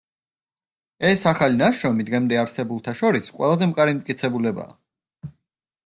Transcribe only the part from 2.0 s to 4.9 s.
დღემდე არსებულთა შორის, ყველაზე მყარი მტკიცებულებაა.